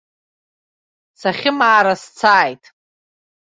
[1.19, 2.63] Сахьымаара сцааит.